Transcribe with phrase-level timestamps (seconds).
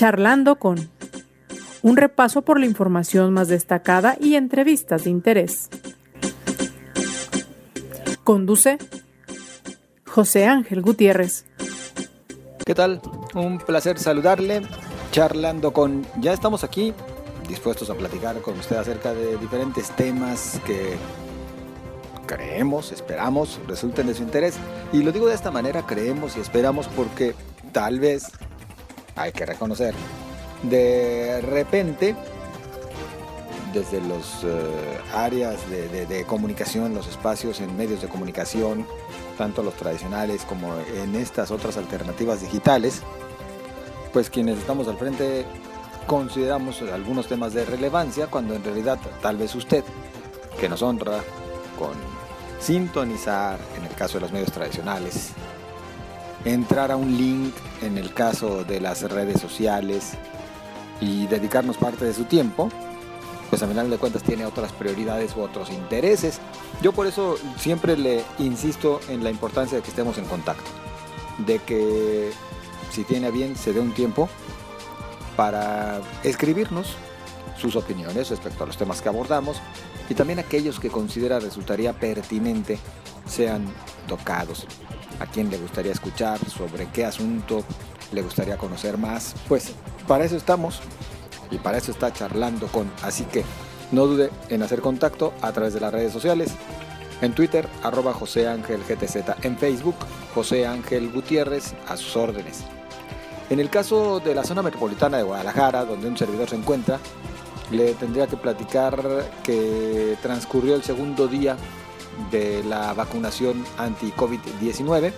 [0.00, 0.88] Charlando con
[1.82, 5.68] un repaso por la información más destacada y entrevistas de interés.
[8.24, 8.78] Conduce
[10.06, 11.44] José Ángel Gutiérrez.
[12.64, 13.02] ¿Qué tal?
[13.34, 14.62] Un placer saludarle.
[15.12, 16.06] Charlando con...
[16.18, 16.94] Ya estamos aquí
[17.46, 20.96] dispuestos a platicar con usted acerca de diferentes temas que
[22.24, 24.54] creemos, esperamos, resulten de su interés.
[24.94, 27.34] Y lo digo de esta manera, creemos y esperamos porque
[27.72, 28.32] tal vez,
[29.16, 29.94] hay que reconocer,
[30.62, 32.14] de repente,
[33.72, 38.86] desde las eh, áreas de comunicación, los espacios en medios de comunicación,
[39.38, 43.00] tanto los tradicionales como en estas otras alternativas digitales,
[44.12, 45.46] pues quienes estamos al frente
[46.06, 49.84] consideramos algunos temas de relevancia cuando en realidad tal vez usted,
[50.58, 51.20] que nos honra
[51.78, 51.92] con
[52.60, 55.30] sintonizar en el caso de los medios tradicionales,
[56.44, 60.12] entrar a un link en el caso de las redes sociales
[61.00, 62.68] y dedicarnos parte de su tiempo,
[63.48, 66.40] pues a final de cuentas tiene otras prioridades u otros intereses.
[66.82, 70.70] Yo por eso siempre le insisto en la importancia de que estemos en contacto,
[71.38, 72.30] de que
[72.90, 74.28] si tiene bien se dé un tiempo
[75.36, 76.96] para escribirnos
[77.58, 79.60] sus opiniones respecto a los temas que abordamos
[80.08, 82.78] y también aquellos que considera resultaría pertinente
[83.26, 83.66] sean
[84.06, 84.66] tocados.
[85.20, 87.62] A quién le gustaría escuchar, sobre qué asunto
[88.12, 89.34] le gustaría conocer más.
[89.48, 89.72] Pues
[90.08, 90.80] para eso estamos
[91.50, 92.90] y para eso está charlando con.
[93.02, 93.44] Así que
[93.92, 96.50] no dude en hacer contacto a través de las redes sociales.
[97.20, 99.44] En Twitter, arroba José Ángel GTZ.
[99.44, 99.96] En Facebook,
[100.34, 102.64] José Ángel Gutiérrez, a sus órdenes.
[103.50, 106.98] En el caso de la zona metropolitana de Guadalajara, donde un servidor se encuentra,
[107.70, 111.56] le tendría que platicar que transcurrió el segundo día
[112.30, 115.12] de la vacunación anti-COVID-19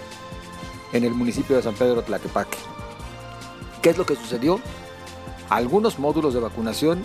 [0.92, 2.58] en el municipio de San Pedro Tlaquepaque.
[3.80, 4.60] ¿Qué es lo que sucedió?
[5.50, 7.02] Algunos módulos de vacunación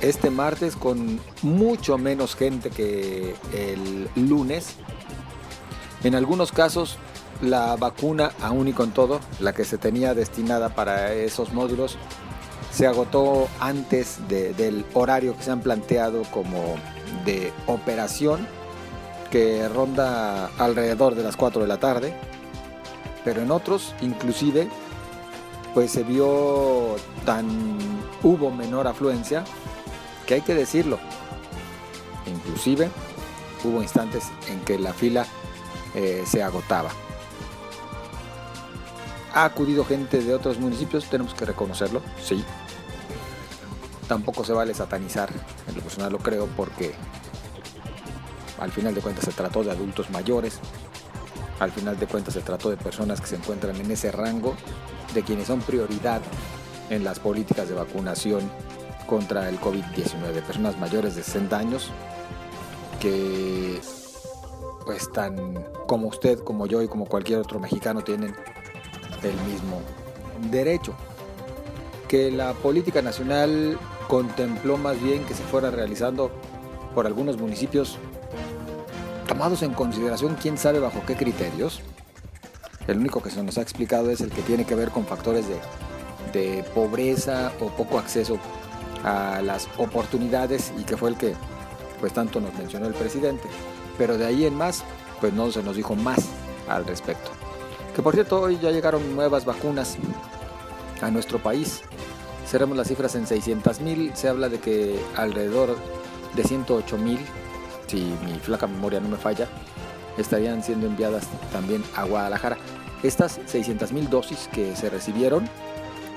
[0.00, 4.76] este martes con mucho menos gente que el lunes.
[6.04, 6.96] En algunos casos
[7.42, 11.96] la vacuna aún y con todo, la que se tenía destinada para esos módulos,
[12.72, 16.76] se agotó antes del horario que se han planteado como
[17.24, 18.46] de operación,
[19.30, 22.14] que ronda alrededor de las 4 de la tarde,
[23.24, 24.68] pero en otros inclusive
[25.74, 27.68] pues se vio tan
[28.22, 29.44] hubo menor afluencia
[30.26, 30.98] que hay que decirlo.
[32.26, 32.90] Inclusive
[33.64, 35.26] hubo instantes en que la fila
[35.94, 36.90] eh, se agotaba.
[39.32, 42.44] Ha acudido gente de otros municipios, tenemos que reconocerlo, sí.
[44.08, 45.30] Tampoco se vale satanizar,
[45.68, 46.94] en lo personal lo creo, porque
[48.60, 50.60] al final de cuentas se trató de adultos mayores,
[51.58, 54.54] al final de cuentas se trató de personas que se encuentran en ese rango,
[55.14, 56.20] de quienes son prioridad
[56.90, 58.50] en las políticas de vacunación
[59.06, 61.90] contra el COVID-19, personas mayores de 60 años
[63.00, 63.80] que
[64.84, 68.34] pues tan como usted, como yo y como cualquier otro mexicano tienen
[69.22, 69.80] el mismo
[70.50, 70.94] derecho.
[72.08, 73.78] Que la política nacional
[74.08, 76.30] contempló más bien que se fuera realizando
[76.94, 77.98] por algunos municipios
[79.30, 81.80] tomados en consideración quién sabe bajo qué criterios.
[82.88, 85.46] El único que se nos ha explicado es el que tiene que ver con factores
[85.46, 85.56] de,
[86.32, 88.38] de pobreza o poco acceso
[89.04, 91.34] a las oportunidades y que fue el que
[92.00, 93.46] pues tanto nos mencionó el presidente.
[93.96, 94.82] Pero de ahí en más,
[95.20, 96.26] pues no se nos dijo más
[96.68, 97.30] al respecto.
[97.94, 99.96] Que por cierto, hoy ya llegaron nuevas vacunas
[101.00, 101.82] a nuestro país.
[102.48, 104.10] Cerramos las cifras en 600 mil.
[104.16, 105.76] Se habla de que alrededor
[106.34, 107.20] de 108 mil,
[107.90, 109.48] si mi flaca memoria no me falla,
[110.16, 112.56] estarían siendo enviadas también a Guadalajara.
[113.02, 115.48] Estas 600 mil dosis que se recibieron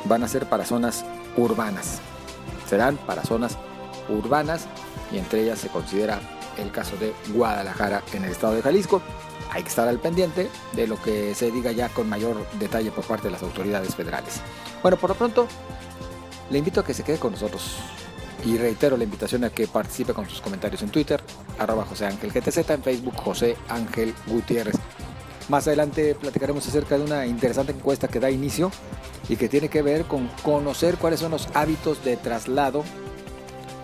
[0.06, 1.06] van a ser para zonas
[1.38, 2.00] urbanas.
[2.68, 3.58] Serán para zonas
[4.10, 4.68] urbanas
[5.12, 6.20] y entre ellas se considera
[6.58, 9.02] el caso de Guadalajara en el estado de Jalisco
[9.54, 13.06] hay que estar al pendiente de lo que se diga ya con mayor detalle por
[13.06, 14.42] parte de las autoridades federales.
[14.82, 15.48] Bueno, por lo pronto,
[16.50, 17.76] le invito a que se quede con nosotros
[18.44, 21.22] y reitero la invitación a que participe con sus comentarios en Twitter,
[21.60, 24.76] arroba José Ángel GTZ, en Facebook José Ángel Gutiérrez.
[25.50, 28.72] Más adelante platicaremos acerca de una interesante encuesta que da inicio
[29.28, 32.84] y que tiene que ver con conocer cuáles son los hábitos de traslado,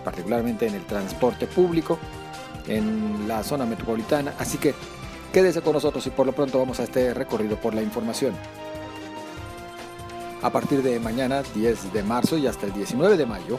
[0.04, 1.98] particularmente en el transporte público,
[2.66, 4.34] en la zona metropolitana.
[4.38, 4.74] Así que
[5.32, 8.34] Quédese con nosotros y por lo pronto vamos a este recorrido por la información.
[10.42, 13.58] A partir de mañana, 10 de marzo y hasta el 19 de mayo,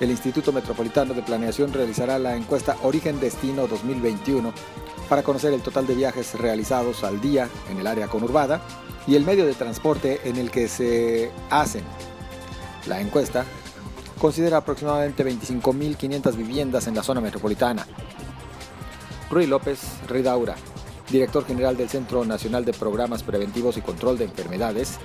[0.00, 4.52] el Instituto Metropolitano de Planeación realizará la encuesta Origen Destino 2021
[5.08, 8.62] para conocer el total de viajes realizados al día en el área conurbada
[9.06, 11.84] y el medio de transporte en el que se hacen.
[12.86, 13.44] La encuesta
[14.18, 17.86] considera aproximadamente 25.500 viviendas en la zona metropolitana.
[19.30, 20.56] Rui López Ridaura,
[21.10, 24.98] director general del Centro Nacional de Programas Preventivos y Control de Enfermedades,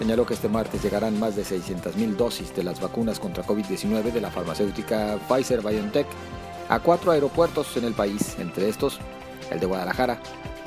[0.00, 4.20] señaló que este martes llegarán más de 600.000 dosis de las vacunas contra COVID-19 de
[4.22, 6.06] la farmacéutica Pfizer BioNTech
[6.70, 8.98] a cuatro aeropuertos en el país, entre estos
[9.50, 10.18] el de Guadalajara,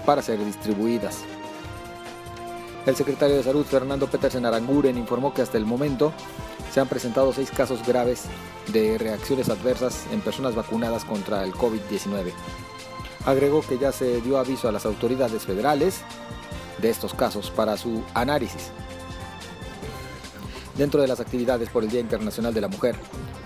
[0.06, 1.21] para ser distribuidas.
[2.85, 6.13] El secretario de Salud, Fernando Petersen Aranguren, informó que hasta el momento
[6.71, 8.25] se han presentado seis casos graves
[8.71, 12.33] de reacciones adversas en personas vacunadas contra el COVID-19.
[13.25, 16.01] Agregó que ya se dio aviso a las autoridades federales
[16.77, 18.71] de estos casos para su análisis.
[20.77, 22.95] Dentro de las actividades por el Día Internacional de la Mujer,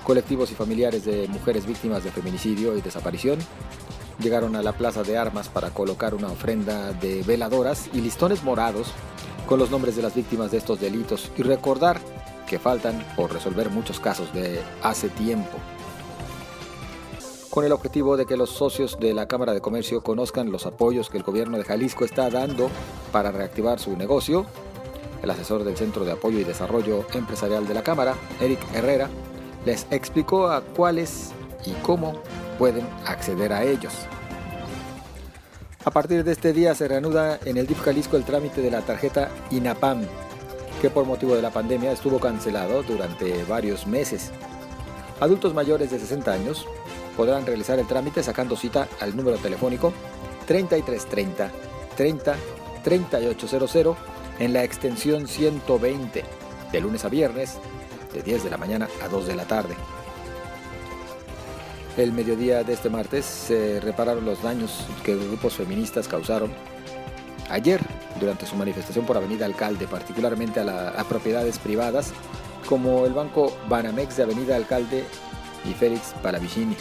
[0.05, 3.39] colectivos y familiares de mujeres víctimas de feminicidio y desaparición
[4.19, 8.87] llegaron a la Plaza de Armas para colocar una ofrenda de veladoras y listones morados
[9.45, 11.99] con los nombres de las víctimas de estos delitos y recordar
[12.47, 15.57] que faltan por resolver muchos casos de hace tiempo.
[17.49, 21.09] Con el objetivo de que los socios de la Cámara de Comercio conozcan los apoyos
[21.09, 22.69] que el gobierno de Jalisco está dando
[23.11, 24.45] para reactivar su negocio,
[25.27, 29.09] el asesor del Centro de Apoyo y Desarrollo Empresarial de la Cámara, Eric Herrera,
[29.65, 31.31] les explicó a cuáles
[31.65, 32.21] y cómo
[32.57, 33.93] pueden acceder a ellos.
[35.83, 38.81] A partir de este día se reanuda en el DIF Jalisco el trámite de la
[38.83, 40.05] tarjeta INAPAM,
[40.81, 44.31] que por motivo de la pandemia estuvo cancelado durante varios meses.
[45.19, 46.65] Adultos mayores de 60 años
[47.17, 49.91] podrán realizar el trámite sacando cita al número telefónico
[50.45, 51.51] 3330
[51.97, 52.35] 30
[52.83, 53.97] 3800
[54.39, 56.23] en la extensión 120
[56.71, 57.57] de lunes a viernes
[58.13, 59.75] de 10 de la mañana a 2 de la tarde.
[61.97, 66.51] El mediodía de este martes se repararon los daños que grupos feministas causaron
[67.49, 67.81] ayer
[68.19, 72.13] durante su manifestación por Avenida Alcalde, particularmente a, propiedades privadas
[72.67, 75.05] como el banco Banamex de Avenida Alcalde
[75.65, 76.75] y Félix Palavicini,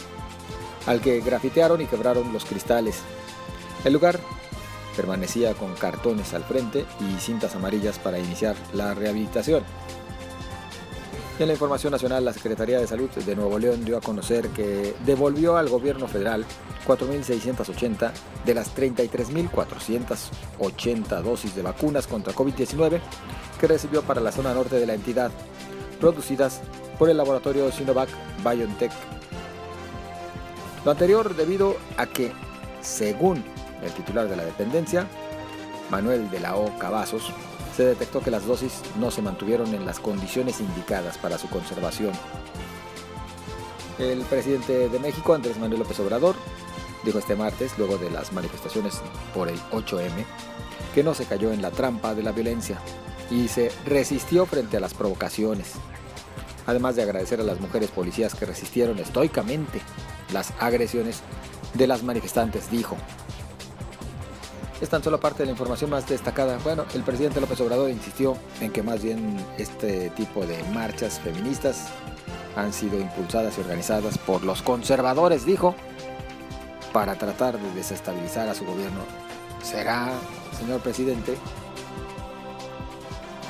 [0.85, 3.01] al que grafitearon y quebraron los cristales.
[3.85, 4.19] El lugar
[4.97, 9.63] permanecía con cartones al frente y cintas amarillas para iniciar la rehabilitación.
[11.39, 14.95] En la información nacional, la Secretaría de Salud de Nuevo León dio a conocer que
[15.05, 16.43] devolvió al gobierno federal
[16.87, 18.11] 4.680
[18.43, 22.99] de las 33.480 dosis de vacunas contra COVID-19
[23.59, 25.29] que recibió para la zona norte de la entidad,
[25.99, 26.61] producidas
[26.97, 28.09] por el laboratorio Sinovac
[28.43, 28.91] BioNTech.
[30.85, 32.31] Lo anterior debido a que,
[32.81, 33.43] según
[33.83, 35.07] el titular de la dependencia,
[35.89, 36.77] Manuel de la O.
[36.77, 37.31] Cavazos,
[37.75, 42.11] se detectó que las dosis no se mantuvieron en las condiciones indicadas para su conservación.
[43.99, 46.35] El presidente de México, Andrés Manuel López Obrador,
[47.03, 49.01] dijo este martes, luego de las manifestaciones
[49.33, 50.25] por el 8M,
[50.93, 52.79] que no se cayó en la trampa de la violencia
[53.29, 55.73] y se resistió frente a las provocaciones.
[56.65, 59.81] Además de agradecer a las mujeres policías que resistieron estoicamente
[60.33, 61.21] las agresiones
[61.73, 62.97] de las manifestantes, dijo,
[64.81, 66.57] es tan solo parte de la información más destacada.
[66.63, 71.87] Bueno, el presidente López Obrador insistió en que más bien este tipo de marchas feministas
[72.55, 75.75] han sido impulsadas y organizadas por los conservadores, dijo,
[76.93, 79.01] para tratar de desestabilizar a su gobierno.
[79.63, 80.11] ¿Será,
[80.57, 81.37] señor presidente?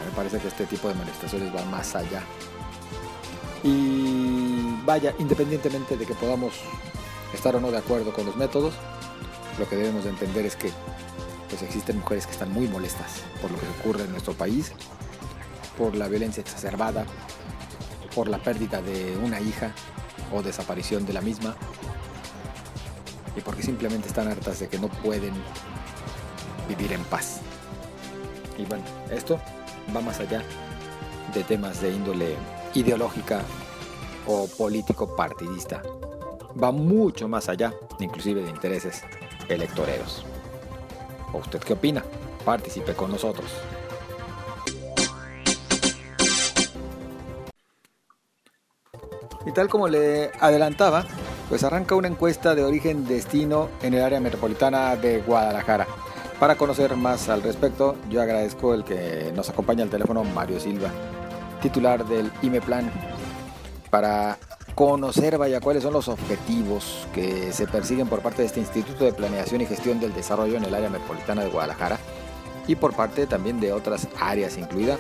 [0.06, 2.24] me parece que este tipo de manifestaciones va más allá.
[3.64, 6.54] Y vaya, independientemente de que podamos
[7.34, 8.74] estar o no de acuerdo con los métodos,
[9.58, 10.72] lo que debemos de entender es que
[11.50, 14.72] pues existen mujeres que están muy molestas por lo que ocurre en nuestro país,
[15.78, 17.06] por la violencia exacerbada,
[18.14, 19.72] por la pérdida de una hija
[20.34, 21.56] o desaparición de la misma,
[23.36, 25.34] y porque simplemente están hartas de que no pueden
[26.68, 27.40] vivir en paz.
[28.58, 29.40] Y bueno, esto
[29.96, 30.44] va más allá
[31.34, 32.36] de temas de índole
[32.74, 33.42] ideológica
[34.26, 35.82] o político partidista.
[36.62, 39.04] Va mucho más allá, inclusive de intereses
[39.50, 40.26] electoreros.
[41.34, 42.04] ¿O usted qué opina?
[42.46, 43.52] Participe con nosotros.
[49.46, 51.06] Y tal como le adelantaba,
[51.48, 55.88] pues arranca una encuesta de origen-destino en el área metropolitana de Guadalajara.
[56.40, 60.90] Para conocer más al respecto, yo agradezco el que nos acompaña al teléfono Mario Silva,
[61.62, 62.92] titular del IMEPLAN,
[63.90, 64.38] para
[64.78, 69.12] conocer, vaya, cuáles son los objetivos que se persiguen por parte de este Instituto de
[69.12, 71.98] Planeación y Gestión del Desarrollo en el área metropolitana de Guadalajara
[72.68, 75.00] y por parte también de otras áreas, incluida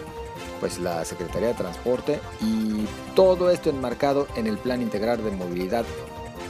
[0.59, 5.85] pues la Secretaría de Transporte y todo esto enmarcado en el Plan Integral de Movilidad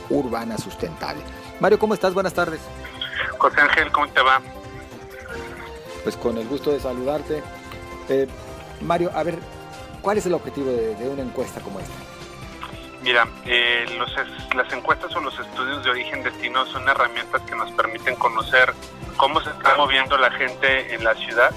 [0.10, 1.22] Urbana Sustentable.
[1.60, 2.14] Mario, ¿cómo estás?
[2.14, 2.62] Buenas tardes.
[3.38, 4.40] José Ángel, ¿cómo te va?
[6.04, 7.44] Pues con el gusto de saludarte.
[8.08, 8.26] Eh,
[8.80, 9.38] Mario, a ver,
[10.08, 11.92] ¿Cuál es el objetivo de, una encuesta como esta?
[13.08, 13.86] Mira, eh,
[14.54, 18.74] las encuestas o los estudios de origen-destino son herramientas que nos permiten conocer
[19.16, 21.52] cómo se está moviendo la gente en la ciudad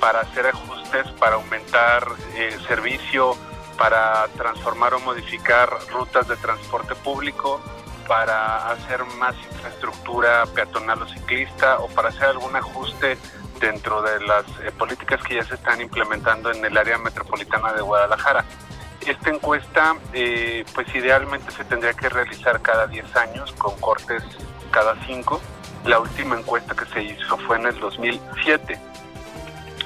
[0.00, 2.02] para hacer ajustes, para aumentar
[2.34, 3.36] eh, servicio,
[3.76, 7.60] para transformar o modificar rutas de transporte público,
[8.08, 13.18] para hacer más infraestructura peatonal o ciclista o para hacer algún ajuste
[13.60, 17.82] dentro de las eh, políticas que ya se están implementando en el área metropolitana de
[17.82, 18.46] Guadalajara.
[19.06, 24.22] Esta encuesta, eh, pues idealmente se tendría que realizar cada 10 años con cortes
[24.72, 25.40] cada 5.
[25.84, 28.78] La última encuesta que se hizo fue en el 2007.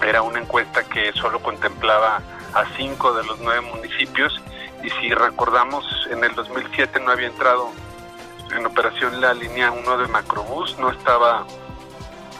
[0.02, 2.22] Era una encuesta que solo contemplaba
[2.54, 4.40] a 5 de los 9 municipios
[4.82, 7.70] y si recordamos, en el 2007 no había entrado
[8.56, 11.46] en operación la línea 1 de Macrobús, no estaba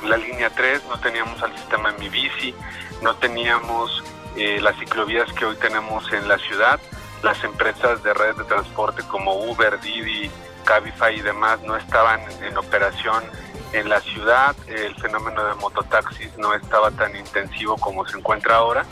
[0.06, 2.54] la línea 3, no teníamos al sistema Mi Bici,
[3.02, 4.02] no teníamos
[4.36, 6.80] eh, las ciclovías que hoy tenemos en la ciudad,
[7.22, 10.30] las empresas de redes de transporte como Uber, Didi,
[10.64, 13.24] Cabify y demás no estaban en operación
[13.72, 18.84] en la ciudad, el fenómeno de mototaxis no estaba tan intensivo como se encuentra ahora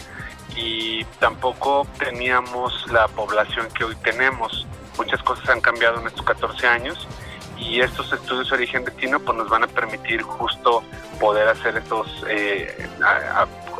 [0.57, 4.66] y tampoco teníamos la población que hoy tenemos.
[4.97, 7.09] Muchas cosas han cambiado en estos 14 años
[7.57, 10.83] y estos estudios de origen destino pues nos van a permitir justo
[11.18, 12.88] poder hacer estos eh,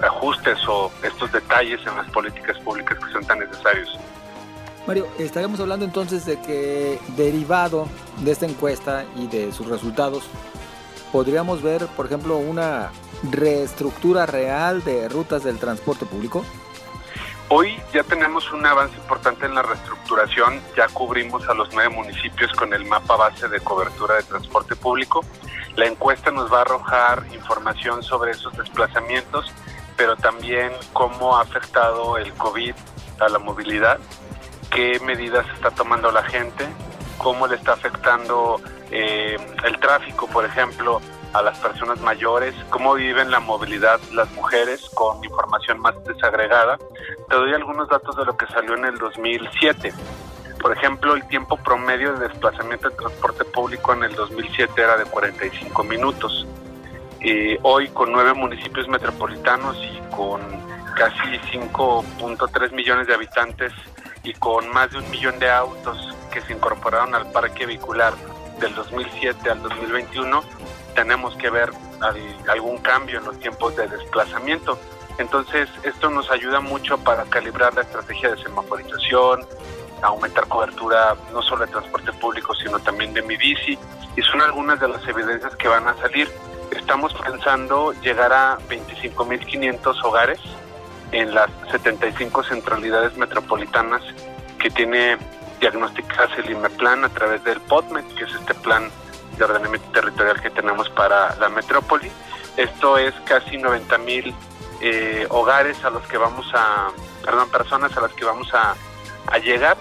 [0.03, 3.99] ajustes o estos detalles en las políticas públicas que son tan necesarios.
[4.87, 7.87] Mario, estaríamos hablando entonces de que derivado
[8.19, 10.25] de esta encuesta y de sus resultados,
[11.13, 12.91] podríamos ver, por ejemplo, una
[13.31, 16.45] reestructura real de rutas del transporte público.
[17.51, 22.53] Hoy ya tenemos un avance importante en la reestructuración, ya cubrimos a los nueve municipios
[22.53, 25.25] con el mapa base de cobertura de transporte público.
[25.75, 29.51] La encuesta nos va a arrojar información sobre esos desplazamientos,
[29.99, 32.75] pero también cómo ha afectado el COVID
[33.19, 33.99] a la movilidad,
[34.71, 36.65] qué medidas está tomando la gente,
[37.19, 38.61] cómo le está afectando
[38.93, 41.01] eh, el tráfico, por ejemplo,
[41.33, 46.79] a las personas mayores, cómo viven la movilidad las mujeres con información más desagregada.
[47.29, 49.93] Te doy algunos datos de lo que salió en el 2007.
[50.61, 55.05] Por ejemplo, el tiempo promedio de desplazamiento de transporte público en el 2007 era de
[55.05, 56.47] 45 minutos.
[57.63, 60.41] Hoy, con nueve municipios metropolitanos y con
[60.97, 63.73] casi 5.3 millones de habitantes
[64.23, 68.15] y con más de un millón de autos que se incorporaron al parque vehicular
[68.61, 70.43] del 2007 al 2021,
[70.95, 71.71] tenemos que ver
[72.49, 74.79] algún cambio en los tiempos de desplazamiento.
[75.19, 79.47] Entonces, esto nos ayuda mucho para calibrar la estrategia de semaforización,
[80.03, 83.79] aumentar cobertura no solo de transporte público, sino también de mi bici.
[84.17, 86.29] Y son algunas de las evidencias que van a salir.
[86.71, 90.41] Estamos pensando llegar a 25.500 hogares
[91.13, 94.03] en las 75 centralidades metropolitanas
[94.59, 95.17] que tiene
[95.61, 98.91] diagnosticadas el IMEPLAN a través del POTMET, que es este plan
[99.37, 102.11] de ordenamiento territorial que tenemos para la metrópoli.
[102.57, 104.35] Esto es casi 90 mil
[104.81, 106.89] eh, hogares a los que vamos a,
[107.25, 109.77] perdón, personas a las que vamos a llegar.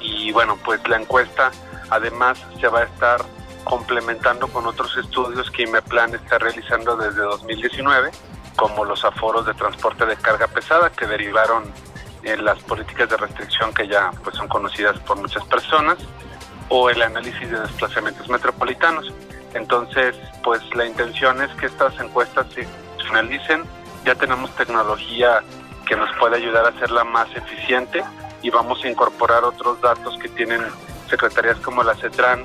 [0.00, 1.50] Y bueno, pues la encuesta
[1.90, 3.24] además se va a estar
[3.66, 8.12] complementando con otros estudios que IMEPLAN está realizando desde 2019,
[8.54, 11.64] como los aforos de transporte de carga pesada que derivaron
[12.22, 15.98] en las políticas de restricción que ya pues son conocidas por muchas personas
[16.68, 19.12] o el análisis de desplazamientos metropolitanos.
[19.54, 22.68] Entonces, pues la intención es que estas encuestas se
[23.04, 23.64] finalicen.
[24.04, 25.42] Ya tenemos tecnología
[25.86, 28.04] que nos puede ayudar a hacerla más eficiente
[28.42, 30.62] y vamos a incorporar otros datos que tienen
[31.10, 32.44] secretarías como la CETRAN,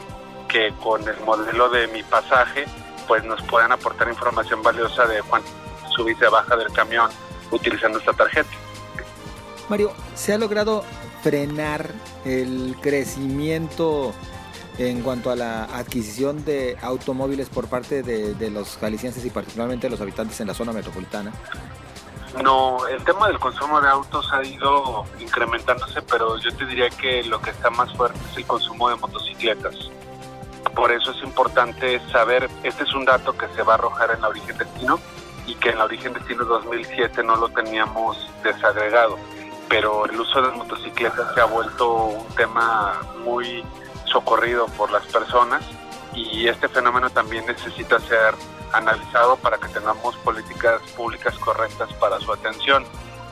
[0.52, 2.66] que con el modelo de mi pasaje,
[3.08, 5.50] pues nos puedan aportar información valiosa de cuánto
[5.96, 7.10] sube y se baja del camión
[7.52, 8.50] utilizando esta tarjeta.
[9.70, 10.84] Mario, ¿se ha logrado
[11.24, 11.90] frenar
[12.26, 14.14] el crecimiento
[14.78, 19.92] en cuanto a la adquisición de automóviles por parte de, los jaliscienses y particularmente de
[19.92, 21.32] los habitantes en la zona metropolitana?
[22.44, 27.24] No, el tema del consumo de autos ha ido incrementándose, pero yo te diría que
[27.26, 29.76] lo que está más fuerte es el consumo de motocicletas.
[30.76, 34.22] Por eso es importante saber, este es un dato que se va a arrojar en
[34.22, 35.00] la origen destino
[35.48, 39.18] y que en la origen destino 2007 no lo teníamos desagregado
[39.72, 43.64] pero el uso de motocicletas se ha vuelto un tema muy
[44.04, 45.64] socorrido por las personas
[46.14, 48.36] y este fenómeno también necesita ser
[48.74, 52.84] analizado para que tengamos políticas públicas correctas para su atención.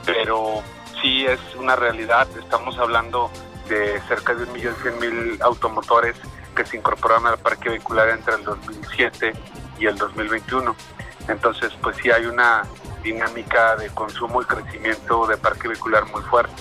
[0.05, 0.63] Pero
[1.01, 3.29] sí es una realidad, estamos hablando
[3.67, 6.15] de cerca de 1.100.000 automotores
[6.56, 9.34] que se incorporaron al parque vehicular entre el 2007
[9.79, 10.75] y el 2021.
[11.27, 12.63] Entonces, pues sí hay una
[13.03, 16.53] dinámica de consumo y crecimiento de parque vehicular muy fuerte.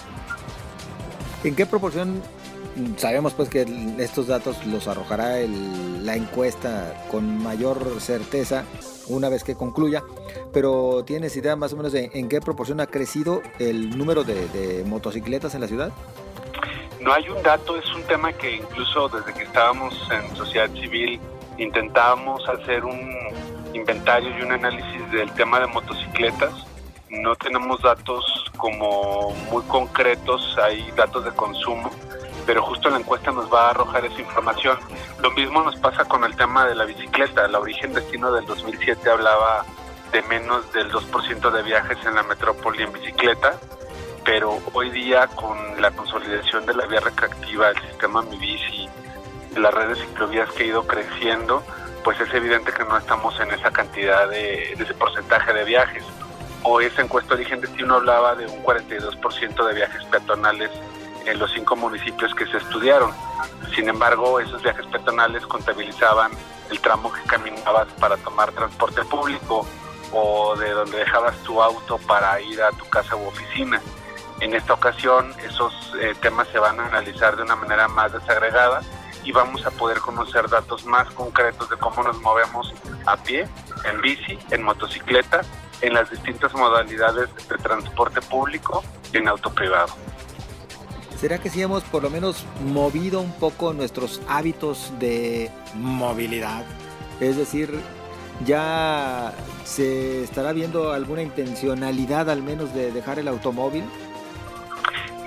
[1.44, 2.22] ¿En qué proporción
[2.96, 3.66] sabemos pues que
[3.98, 8.64] estos datos los arrojará la encuesta con mayor certeza
[9.08, 10.02] una vez que concluya,
[10.52, 14.84] pero ¿tienes idea más o menos de en qué proporción ha crecido el número de,
[14.86, 15.92] motocicletas en la ciudad?
[17.08, 21.18] No hay un dato, es un tema que incluso desde que estábamos en sociedad civil
[21.56, 23.00] intentábamos hacer un
[23.72, 26.52] inventario y un análisis del tema de motocicletas.
[27.08, 31.90] No tenemos datos como muy concretos, hay datos de consumo,
[32.44, 34.76] pero justo la encuesta nos va a arrojar esa información.
[35.22, 37.48] Lo mismo nos pasa con el tema de la bicicleta.
[37.48, 39.64] La origen destino del 2007 hablaba
[40.12, 43.58] de menos del 2% de viajes en la metrópoli en bicicleta,
[44.28, 48.86] pero hoy día con la consolidación de la vía recreativa, el sistema Mi Bici,
[49.56, 51.62] las redes ciclovías que ha ido creciendo,
[52.04, 56.04] pues es evidente que no estamos en esa cantidad de, ese porcentaje de viajes.
[56.62, 60.70] O esa encuesta de origen destino hablaba de un 42% de viajes peatonales
[61.24, 63.12] en los cinco municipios que se estudiaron.
[63.74, 66.32] Sin embargo, esos viajes peatonales contabilizaban
[66.70, 69.66] el tramo que caminabas para tomar transporte público
[70.12, 73.80] o de donde dejabas tu auto para ir a tu casa u oficina.
[74.40, 78.80] En esta ocasión esos eh, temas se van a analizar de una manera más desagregada
[79.24, 82.72] y vamos a poder conocer datos más concretos de cómo nos movemos
[83.06, 83.48] a pie,
[83.84, 85.40] en bici, en motocicleta,
[85.80, 89.94] en las distintas modalidades de transporte público y en auto privado.
[91.20, 96.64] ¿Será que si hemos por lo menos movido un poco nuestros hábitos de movilidad?
[97.20, 97.80] Es decir,
[98.46, 99.32] ya
[99.64, 103.84] se estará viendo alguna intencionalidad al menos de dejar el automóvil.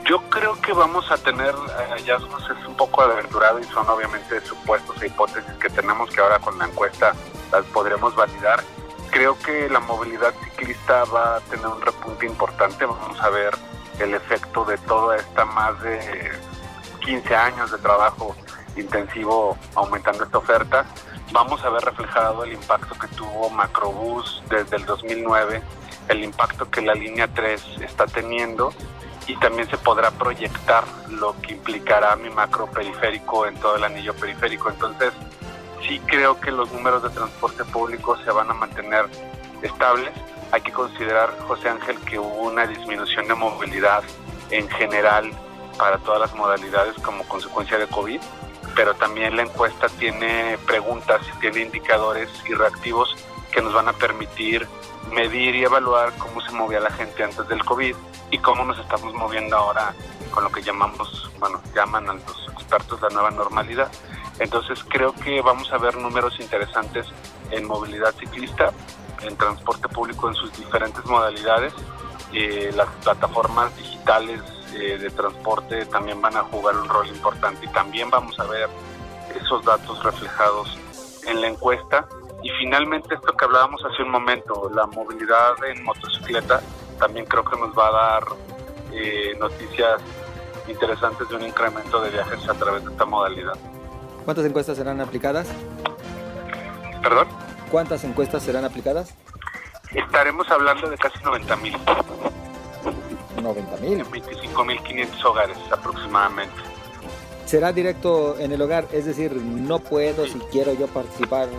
[0.05, 1.53] Yo creo que vamos a tener
[1.89, 6.39] hallazgos, es un poco aventurado y son obviamente supuestos e hipótesis que tenemos que ahora
[6.39, 7.13] con la encuesta
[7.51, 8.63] las podremos validar.
[9.11, 13.53] Creo que la movilidad ciclista va a tener un repunte importante, vamos a ver
[13.99, 16.31] el efecto de toda esta más de
[17.01, 18.35] 15 años de trabajo
[18.75, 20.85] intensivo aumentando esta oferta,
[21.31, 25.61] vamos a ver reflejado el impacto que tuvo Macrobús desde el 2009,
[26.07, 28.73] el impacto que la línea 3 está teniendo
[29.31, 34.13] y también se podrá proyectar lo que implicará mi macro periférico en todo el anillo
[34.13, 34.69] periférico.
[34.69, 35.13] Entonces,
[35.87, 39.05] sí creo que los números de transporte público se van a mantener
[39.61, 40.11] estables
[40.51, 44.03] hay que considerar, José Ángel, que hubo una disminución de movilidad
[44.49, 45.31] en general
[45.77, 48.19] para todas las modalidades como consecuencia de COVID,
[48.75, 53.15] pero también la encuesta tiene preguntas tiene indicadores y reactivos
[53.51, 54.67] que nos van a permitir
[55.11, 57.95] medir y evaluar cómo se movía la gente antes del COVID
[58.31, 59.93] y cómo nos estamos moviendo ahora
[60.31, 63.91] con lo que llamamos, bueno, llaman a los expertos la nueva normalidad.
[64.39, 67.05] Entonces creo que vamos a ver números interesantes
[67.51, 68.71] en movilidad ciclista
[69.21, 71.73] en transporte público en sus diferentes modalidades.
[72.33, 74.41] Eh, las plataformas digitales
[74.73, 78.69] eh, de transporte también van a jugar un rol importante y también vamos a ver
[79.35, 80.77] esos datos reflejados
[81.27, 82.07] en la encuesta.
[82.43, 86.61] Y finalmente esto que hablábamos hace un momento, la movilidad en motocicleta,
[86.99, 88.23] también creo que nos va a dar
[88.93, 90.01] eh, noticias
[90.67, 93.53] interesantes de un incremento de viajes a través de esta modalidad.
[94.25, 95.47] ¿Cuántas encuestas serán aplicadas?
[97.01, 97.27] ¿Perdón?
[97.69, 99.15] ¿Cuántas encuestas serán aplicadas?
[99.93, 101.77] Estaremos hablando de casi 90 mil.
[103.41, 104.05] 90 mil.
[104.05, 106.55] 25.500 hogares aproximadamente.
[107.45, 108.87] ¿Será directo en el hogar?
[108.93, 111.49] Es decir, no puedo, si quiero yo participar,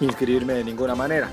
[0.00, 1.30] inscribirme de ninguna manera.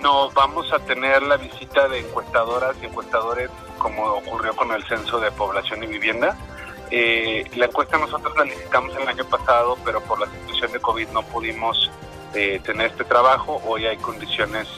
[0.00, 5.18] No, vamos a tener la visita de encuestadoras y encuestadores como ocurrió con el Censo
[5.18, 6.36] de Población y Vivienda.
[6.90, 11.08] Eh, la encuesta nosotros la licitamos el año pasado, pero por la situación de COVID
[11.08, 11.90] no pudimos
[12.32, 13.60] de tener este trabajo.
[13.66, 14.68] Hoy hay condiciones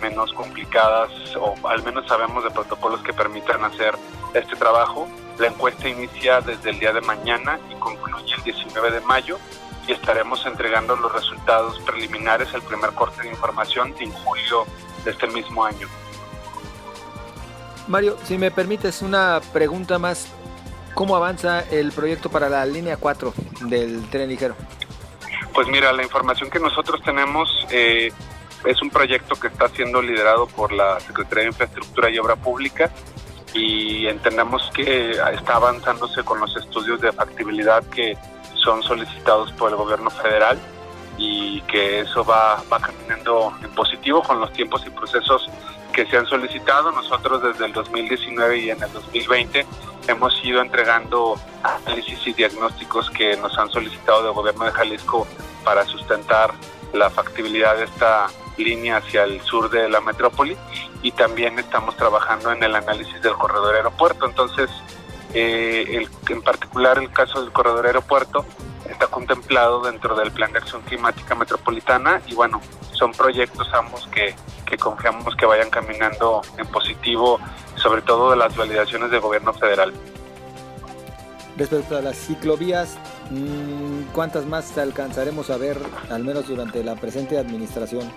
[0.00, 1.10] menos complicadas
[1.40, 3.94] o al menos sabemos de protocolos que permitan hacer
[4.34, 5.08] este trabajo.
[5.38, 9.38] La encuesta inicia desde el día de mañana y concluye el 19 de mayo
[9.86, 14.66] y estaremos entregando los resultados preliminares, el primer corte de información en julio
[15.04, 15.88] de este mismo año.
[17.86, 20.26] Mario, si me permites una pregunta más,
[20.94, 24.56] ¿cómo avanza el proyecto para la línea 4 del tren ligero?
[25.54, 28.12] Pues mira, la información que nosotros tenemos eh,
[28.64, 32.90] es un proyecto que está siendo liderado por la Secretaría de Infraestructura y Obra Pública
[33.54, 38.18] y entendemos que está avanzándose con los estudios de factibilidad que
[38.66, 40.58] son solicitados por el gobierno federal
[41.16, 45.48] y que eso va, va caminando en positivo con los tiempos y procesos
[45.92, 46.90] que se han solicitado.
[46.90, 49.64] Nosotros desde el 2019 y en el 2020
[50.08, 55.28] hemos ido entregando análisis y diagnósticos que nos han solicitado del gobierno de Jalisco
[55.64, 56.52] para sustentar
[56.92, 58.26] la factibilidad de esta
[58.56, 60.56] línea hacia el sur de la metrópoli
[61.02, 64.26] y también estamos trabajando en el análisis del corredor aeropuerto.
[64.26, 64.68] Entonces,
[65.38, 68.46] eh, en particular el caso del corredor aeropuerto
[68.88, 74.34] está contemplado dentro del Plan de Acción Climática Metropolitana y bueno, son proyectos ambos que,
[74.64, 77.38] que confiamos que vayan caminando en positivo,
[77.74, 79.92] sobre todo de las validaciones del gobierno federal.
[81.58, 82.96] Respecto a las ciclovías,
[83.30, 85.78] mm, ¿cuántas más alcanzaremos a ver,
[86.10, 88.10] al menos durante la presente administración?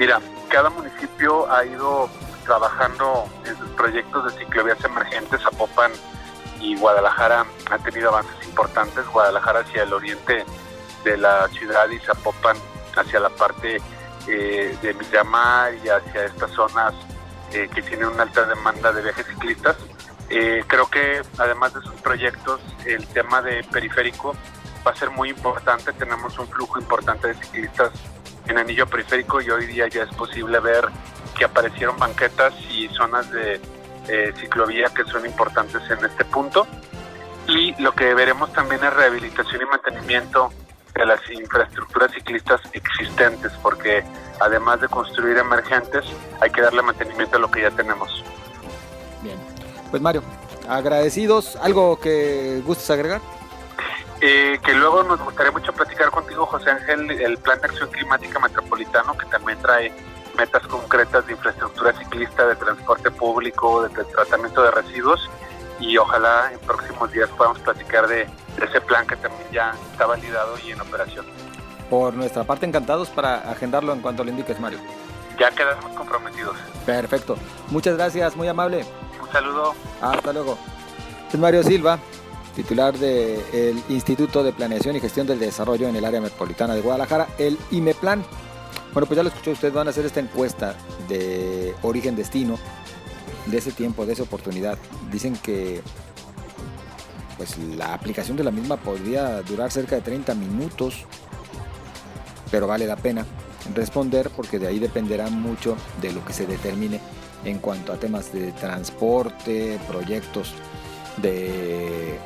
[0.00, 2.08] Mira, cada municipio ha ido
[2.46, 5.42] trabajando en sus proyectos de ciclovías emergentes.
[5.42, 5.92] Zapopan
[6.60, 9.06] y Guadalajara han tenido avances importantes.
[9.08, 10.44] Guadalajara hacia el oriente
[11.04, 12.56] de la ciudad y Zapopan
[12.96, 13.80] hacia la parte
[14.28, 16.94] eh, de Miramar y hacia estas zonas
[17.52, 19.76] eh, que tienen una alta demanda de viajes ciclistas.
[20.28, 24.34] Eh, creo que además de sus proyectos, el tema de periférico
[24.86, 25.92] va a ser muy importante.
[25.92, 27.92] Tenemos un flujo importante de ciclistas
[28.48, 30.88] en anillo periférico y hoy día ya es posible ver
[31.36, 33.60] que aparecieron banquetas y zonas de
[34.08, 36.66] eh, ciclovía que son importantes en este punto.
[37.48, 40.50] Y lo que veremos también es rehabilitación y mantenimiento
[40.94, 44.02] de las infraestructuras ciclistas existentes, porque
[44.40, 46.04] además de construir emergentes,
[46.40, 48.24] hay que darle mantenimiento a lo que ya tenemos.
[49.22, 49.38] Bien,
[49.90, 50.22] pues Mario,
[50.68, 51.56] agradecidos.
[51.56, 53.20] ¿Algo que gustes agregar?
[54.20, 58.38] Eh, que luego nos gustaría mucho platicar contigo, José Ángel, el Plan de Acción Climática
[58.38, 59.92] Metropolitano, que también trae
[60.36, 65.30] metas concretas de infraestructura ciclista, de transporte público, de, tratamiento de residuos
[65.80, 68.26] y ojalá en próximos días podamos platicar de,
[68.62, 71.26] ese plan que también ya está validado y en operación.
[71.90, 74.78] Por nuestra parte, encantados para agendarlo en cuanto lo indiques, Mario.
[75.38, 76.56] Ya quedamos comprometidos.
[76.84, 77.36] Perfecto.
[77.68, 78.84] Muchas gracias, muy amable.
[79.20, 79.74] Un saludo.
[80.00, 80.58] Hasta luego.
[81.30, 81.98] Es Mario Silva,
[82.54, 87.28] titular del Instituto de Planeación y Gestión del Desarrollo en el área metropolitana de Guadalajara,
[87.38, 88.24] el IMEPLAN.
[88.92, 90.74] Bueno, pues ya lo escuchó ustedes, van a hacer esta encuesta
[91.08, 92.58] de origen-destino,
[93.46, 94.78] de ese tiempo, de esa oportunidad.
[95.10, 95.82] Dicen que
[97.36, 101.04] pues la aplicación de la misma podría durar cerca de 30 minutos,
[102.50, 103.26] pero vale la pena
[103.74, 107.00] responder porque de ahí dependerá mucho de lo que se determine
[107.44, 110.54] en cuanto a temas de transporte, proyectos
[111.18, 112.18] de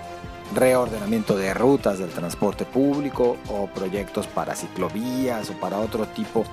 [0.55, 6.45] reordenamiento de rutas del transporte público o proyectos para ciclovías o para otro tipo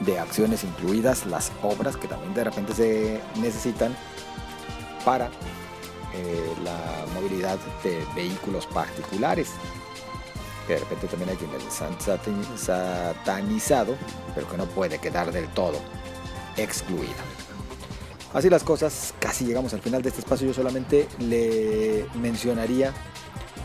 [0.00, 3.96] de acciones incluidas las obras que también de repente se necesitan
[5.04, 5.26] para
[6.14, 6.76] eh, la
[7.14, 9.50] movilidad de vehículos particulares
[10.68, 11.98] de repente también hay quienes han
[12.58, 13.96] satanizado
[14.34, 15.80] pero que no puede quedar del todo
[16.58, 17.14] excluida.
[18.34, 20.46] Así las cosas casi llegamos al final de este espacio.
[20.46, 22.92] Yo solamente le mencionaría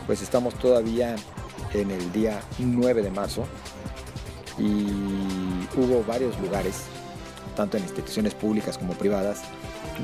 [0.06, 1.16] pues estamos todavía
[1.72, 3.46] en el día 9 de marzo
[4.58, 4.86] y
[5.76, 6.84] hubo varios lugares,
[7.56, 9.42] tanto en instituciones públicas como privadas,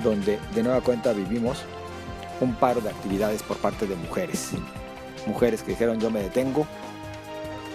[0.02, 1.58] donde de nueva cuenta vivimos
[2.40, 4.50] un paro de actividades por parte de mujeres.
[5.26, 6.66] Mujeres que dijeron yo me detengo,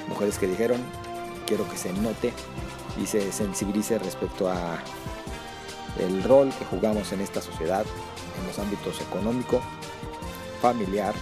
[0.10, 0.82] mujeres que dijeron
[1.46, 2.34] quiero que se note
[3.02, 4.80] y se sensibilice respecto a
[6.00, 7.86] el rol que jugamos en esta sociedad,
[8.40, 9.62] en los ámbitos económico,
[10.62, 11.14] familiar,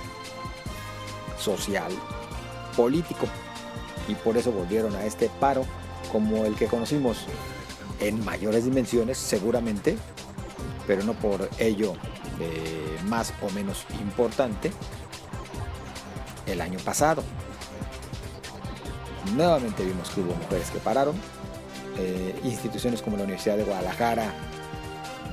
[1.43, 1.91] social,
[2.75, 3.27] político.
[4.07, 5.65] Y por eso volvieron a este paro
[6.11, 7.25] como el que conocimos
[7.99, 9.97] en mayores dimensiones seguramente,
[10.87, 11.95] pero no por ello
[13.07, 14.71] más o menos importante,
[16.45, 17.23] el año pasado.
[19.35, 21.15] Nuevamente vimos que hubo mujeres que pararon,
[21.97, 24.33] eh, instituciones como la Universidad de Guadalajara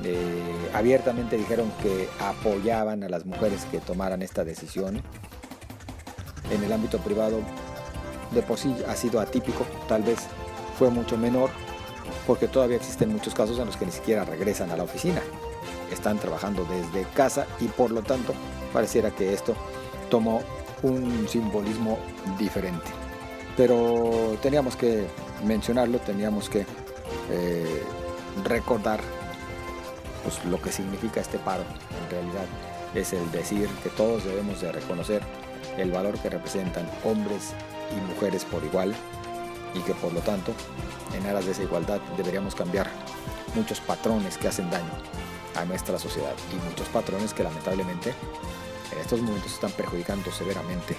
[0.03, 5.01] eh, abiertamente dijeron que apoyaban a las mujeres que tomaran esta decisión
[6.51, 7.39] en el ámbito privado
[8.31, 10.19] de por sí ha sido atípico, tal vez
[10.77, 11.49] fue mucho menor,
[12.25, 15.21] porque todavía existen muchos casos en los que ni siquiera regresan a la oficina.
[15.91, 18.33] Están trabajando desde casa y por lo tanto
[18.71, 19.53] pareciera que esto
[20.09, 20.41] tomó
[20.83, 21.99] un simbolismo
[22.39, 22.87] diferente.
[23.57, 25.07] Pero teníamos que
[25.45, 26.65] mencionarlo, teníamos que
[27.29, 27.83] eh,
[28.45, 29.01] recordar
[30.23, 31.63] pues, lo que significa este paro.
[32.03, 32.45] En realidad
[32.95, 35.21] es el decir que todos debemos de reconocer
[35.77, 37.53] el valor que representan hombres
[37.91, 38.95] y mujeres por igual
[39.73, 40.53] y que por lo tanto
[41.13, 42.89] en aras de esa igualdad deberíamos cambiar
[43.55, 44.91] muchos patrones que hacen daño
[45.55, 48.13] a nuestra sociedad y muchos patrones que lamentablemente
[48.91, 50.95] en estos momentos están perjudicando severamente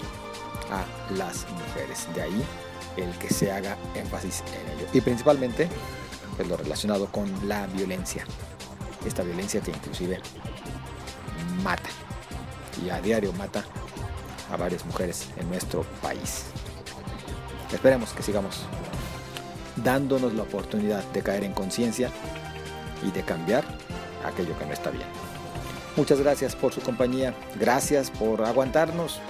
[0.71, 2.09] a las mujeres.
[2.15, 2.45] De ahí
[2.97, 4.89] el que se haga énfasis en ello.
[4.93, 5.69] Y principalmente
[6.37, 8.25] pues, lo relacionado con la violencia.
[9.07, 10.21] Esta violencia que inclusive
[11.63, 11.91] mata.
[12.85, 13.65] Y a diario mata
[14.53, 16.45] a varias mujeres en nuestro país.
[17.73, 18.61] Esperemos que sigamos
[19.77, 22.11] dándonos la oportunidad de caer en conciencia
[23.03, 23.65] y de cambiar
[24.25, 25.07] aquello que no está bien.
[25.97, 29.21] Muchas gracias por su compañía, gracias por aguantarnos.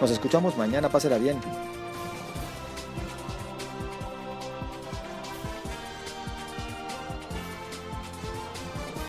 [0.00, 1.38] Nos escuchamos mañana, pásela bien.